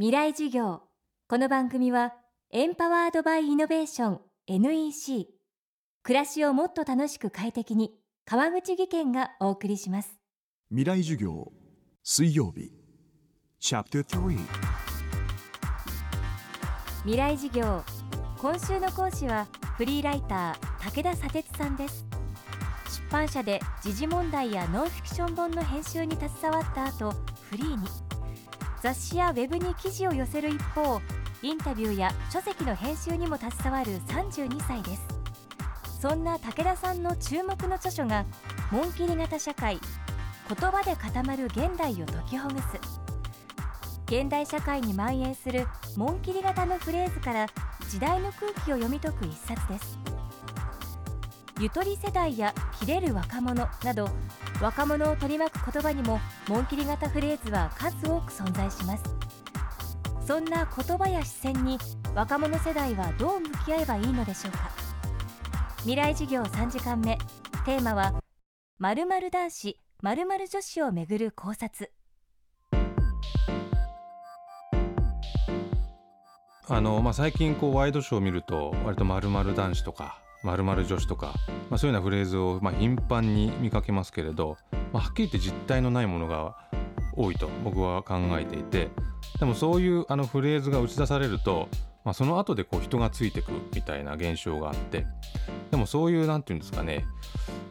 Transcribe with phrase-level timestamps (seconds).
[0.00, 0.82] 未来授業。
[1.28, 2.14] この番組は
[2.52, 5.26] エンパワードバイイノベーション NEC
[6.04, 7.90] 暮らしをもっと楽しく快適に
[8.24, 10.16] 川口義賢がお送りします。
[10.70, 11.50] 未来授業
[12.04, 12.70] 水曜日。
[13.58, 14.38] チャプター
[17.02, 17.82] 未来授業。
[18.40, 22.06] 今週の講師はフリーライター武田砂鉄さんです。
[22.86, 27.10] 出版社で時事問題やノンフィクション本の編集に携わった後
[27.50, 28.07] フリーに
[28.80, 31.00] 雑誌やウェブに記事を寄せる一方
[31.42, 35.02] インタビューや書籍の編集にも携わる32歳です。
[36.00, 38.24] そんな武田さんの注目の著書が
[38.70, 39.80] 紋切り型社会
[40.48, 42.66] 言葉で固まる現代を解きほぐす。
[44.06, 47.46] 現代社会に蔓延する紋切り型のフレーズから
[47.90, 49.98] 時代の空気を読み解く一冊です。
[51.60, 54.08] ゆとり世代や切れる若者など
[54.62, 59.02] 若者を取り巻く言葉にも紋切り型フレーズは数多く存在します。
[60.24, 61.78] そんな言葉や視線に
[62.14, 64.70] 若者世代はどう向き合えばいいのでしょうか。
[65.78, 67.18] 未来授業3時間目
[67.64, 68.14] テーマは
[68.78, 71.90] 〇〇男子〇〇女子をめぐる考察。
[76.70, 81.34] あのまあ、最近こうワイドショーを見ると割と〇〇男子とか〇〇女子とか、
[81.70, 84.56] まあ、そういうようなフレーズをま頻繁に見かけますけれど、
[84.92, 86.56] まあ、はっきり言って実体のないものが
[87.16, 88.90] 多いと僕は考えていて
[89.40, 91.68] でもそういうあのフレーズが打ち出されると、
[92.04, 95.06] まあ、その後でこう人がついてくみたいな現象があって
[95.70, 97.06] でもそういう何て言うんですかね。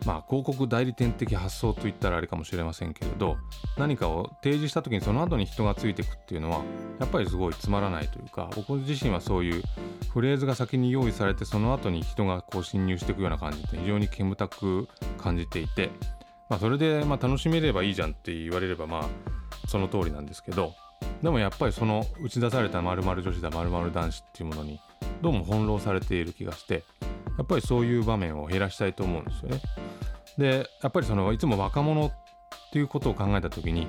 [0.05, 3.37] まあ広告代理店的発想といったらあれかもしれませんけれど
[3.77, 6.61] 何かを提示した時にその後に人がついていくっていうのは
[6.99, 9.63] やっぱりすごいつまらないというか僕自身はそういう
[10.13, 14.87] フレーズが先に用意されてその後に人がこう侵入していくような感じって非常に煙たく
[15.17, 15.89] 感じていて、
[16.49, 19.09] まあ、それでまあ楽しめればいいじゃんって言われればまあ
[19.67, 20.73] その通りなんですけど
[21.21, 24.79] でもやっぱりその打ち出された〇〇女子だ〇〇男子っていうものに
[25.21, 26.83] どうも翻弄されている気がして
[27.37, 29.61] やっぱりそういう場面を減らしたいと思うんですよね。
[30.37, 32.11] でやっぱりそのいつも若者っ
[32.71, 33.87] ていうことを考えた時に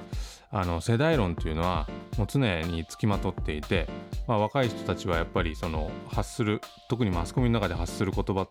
[0.50, 1.86] あの世代論っていうのは
[2.16, 3.86] もう常につきまとっていて、
[4.26, 8.48] まあ、若い人たちはやっぱりその発する特にマスコミの中で発する言葉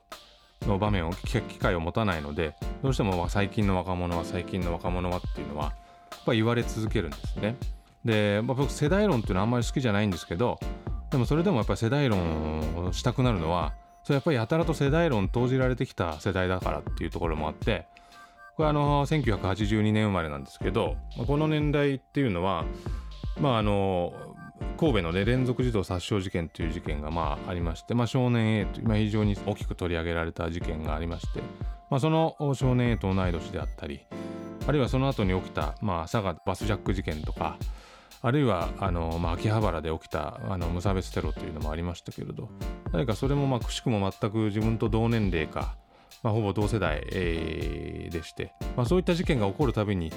[0.62, 5.74] の場面を聞く機会を持たないのでどうしても最近の若者は最近の若者はっていうのはやっ
[6.26, 7.56] ぱ言われ続けるんですね。
[8.06, 10.60] で、まあ、僕世代論っていうのはあんまり好きじゃないんですけど
[11.12, 13.74] でもそれでもやっぱり世代論をしたくなるのは
[14.08, 17.88] それやっぱりやたらと世代論投じられてきた世代だからっていうところもあって
[18.56, 20.96] これあの1982年生まれなんですけど
[21.28, 22.64] この年代っていうのは
[23.38, 24.14] まああの
[24.80, 31.42] 神戸の、ね、連続児童殺傷事件という事件がまあありまして、まあ、少年 A という、まあ、非常に大きく取り上げられた事件がありまして、
[31.90, 34.06] まあ、その少年 A と同い年であったり
[34.66, 37.58] あるいはその後に起きた、まあ、佐賀バスジャック事件とか
[38.22, 42.50] あるいはあの、まあ、秋葉原で起きたあの無差別テロというのもありましたけれど
[42.92, 45.76] 何かそれもまあくしくも全く自分と同年齢か、
[46.24, 50.12] まあ、ほぼ同世代、えー、でして、まあ、そういった事件が起こるたびに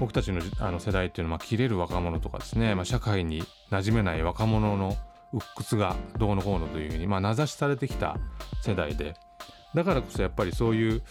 [0.00, 4.96] 僕たちのあの世代っていうのは、まあ、切れる若者とかですね、まあ、社会に馴染めない若者の
[5.32, 8.16] 鬱屈がどうのこうのというふうに、まあ、名指しされてきた
[8.62, 9.14] 世代で
[9.74, 11.02] だからこそやっぱりそういう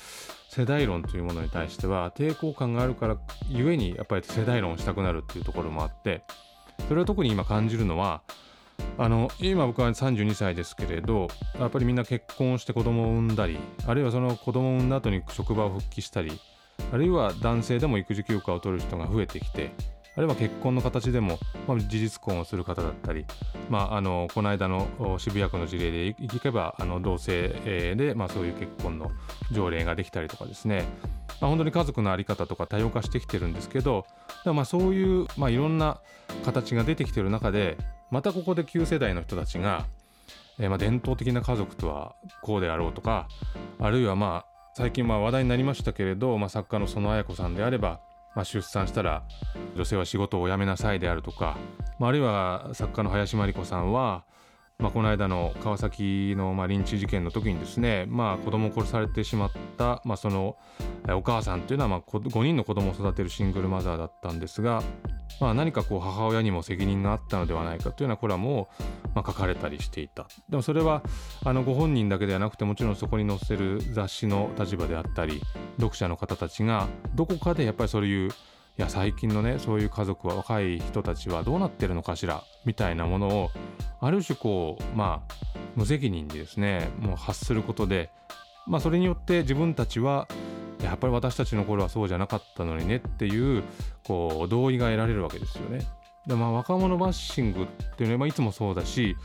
[0.56, 3.18] 世代論というものに対しては抵抗感があるから
[3.50, 6.24] ゆえにやっぱり世代論をしたくなるっていうところもあって
[6.88, 8.22] それは特に今感じるのは
[8.98, 11.28] あの今僕は32歳ですけれど
[11.60, 16.40] やっぱりみんな結婚して子供を産んだりあるいはその子供を産んだ後に職場を復帰したり
[16.94, 19.72] あるいは男性でも育児休暇を取る人が増えてきて
[20.18, 23.26] あるいは結婚の形でも、まあ、事実婚をする方だったり、
[23.70, 24.88] まあ、あのこの間の
[25.20, 29.12] 渋谷区の事例でいけばあの同性で、まあ、そういう結婚の
[29.52, 30.86] 条例ができたりとかですね、
[31.42, 34.06] まあ、本当に家族の在り方とか多様化してきてるんですけど
[34.46, 36.00] まあそういう、まあ、いろんな
[36.46, 37.78] 形が出てきてる中で
[38.10, 39.86] またここで旧世代の人たちが、
[40.60, 43.28] えー、まあ伝統的な家族とはこうであろうとか
[43.80, 48.00] あるいはまあ最近まあ話題になりましたけれど、まあ、作家の園綾子さんであれば
[48.36, 49.24] まあ、出産したら
[49.76, 51.58] 女性は仕事を辞めなさいであるとか、
[52.00, 54.26] まあ、あるいは作家の林真理子さんは、
[54.78, 60.58] まあ、この間の川崎のまあリンチ事件の時にですね、まあ、子供を殺されてしまった、まあ、その
[61.10, 64.84] お母さんというのはまあ5人の子供を育てるシングルマザーだったんですが、
[65.40, 68.68] まあ、何かこう母親にも責任があったのではないかというようなコラムを
[69.14, 71.02] まあ書かれたりしていたでもそれは
[71.44, 75.42] あのご本人だけではなくてもちろんそこに載せる雑誌の立場であったり
[75.78, 83.52] 読者の方たちがどこかでやっぱりそういういや最近のねそういう家族は若い人たちはどうなってるのかしらみたいなものを
[84.02, 85.36] ある種こうまあ
[85.76, 88.10] 無責任でですねもう発することで
[88.68, 90.28] まあそれによって自分たちは
[90.84, 93.64] やっぱり私たちの頃はそうじゃなかったのにねっていう
[94.06, 95.86] こう同意が得られるわけですよね。
[96.28, 97.68] でまあ、若者バッシングっ
[97.98, 99.16] ていうのは、いつもそうだし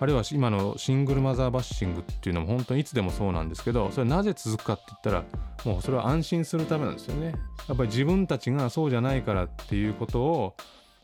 [0.00, 5.24] あるいは今のシングルマザーバッシングっていうのも本当にいつでもそうなんですけどそれはなぜ続くかって言ったら
[5.64, 7.34] もうそれは安心するためなんですよね。
[7.68, 10.54] やっぱり自分たちがそうじゃないからっていうことを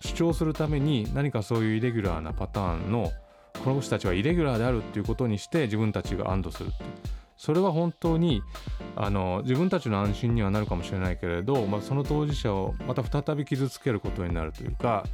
[0.00, 3.10] 主張するために何かそういうイレギュラーなパターンの
[3.64, 6.90] この人たちはイレギュラーであるっていうことにして自分たちが安堵するっていう
[7.40, 8.42] それは本当に
[8.96, 15.06] あの自分たちの安心にはなるかもしれないけれど、まあ、その当事者をまた再び傷つけることになるというか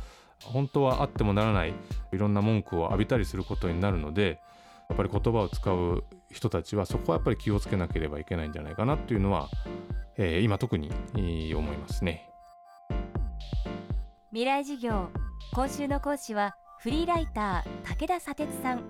[0.43, 1.75] 本当はあってもならない
[2.13, 4.41] いろんな文句を浴びたりすることになるので
[4.89, 6.03] やっぱり言葉を使う
[6.33, 9.49] 人たちはそこはやっぱり気をつけなければいけないんじゃないかなっていうのは、
[10.17, 10.91] えー、今特に
[11.55, 12.29] 思いますね。
[14.33, 15.11] 未来授業
[15.53, 18.81] 今週の講師はフリーライター武田砂鉄さん。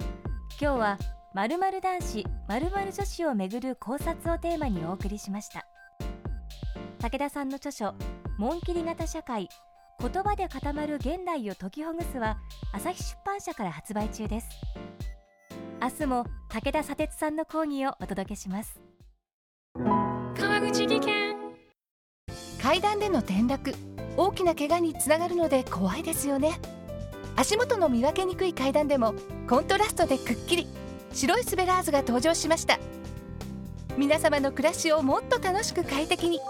[0.58, 0.98] 今日は
[1.36, 5.66] 〇〇男子〇〇女子をめぐる考察をテーマにお送りしました。
[6.98, 7.92] 武田さんの著書
[8.38, 9.50] 紋切り型社会
[10.00, 12.38] 言葉で固まる現代を解きほぐすは
[12.72, 14.48] 朝日出版社から発売中です。
[15.82, 18.80] 明日も武田砂鉄さんの講義をお届けします。
[19.74, 21.36] 川口技研。
[22.62, 23.74] 階段での転落
[24.16, 26.58] 大きな怪我につながるので怖いですよね。
[27.36, 29.14] 足元の見分けにくい階段でも
[29.46, 30.66] コントラストでくっきり
[31.16, 32.78] 白いスベラーズが登場しました。
[33.96, 36.40] 皆様の暮らしをもっと楽しく快適に。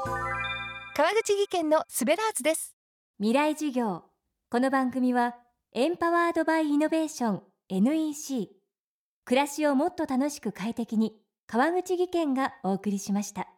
[0.97, 2.75] 川口技研のスベラーズです。
[3.19, 4.03] 未来授業。
[4.51, 5.37] この番組は
[5.73, 8.49] エンパワードバイイノベーション NEC
[9.25, 11.15] 暮らしをもっと楽しく快適に
[11.47, 13.56] 川口技研がお送りしました。